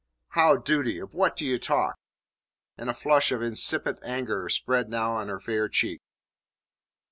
[0.29, 0.97] "How duty?
[0.97, 1.95] Of what do you talk?"
[2.75, 6.01] And a flush of incipient anger spread now on her fair cheek.